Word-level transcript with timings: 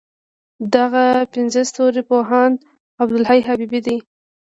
دغه 0.75 1.05
پنځه 1.33 1.61
ستوري 1.71 2.03
پوهاند 2.09 2.57
عبدالحی 3.01 3.39
حبیبي 3.47 3.79
دی. 3.85 3.97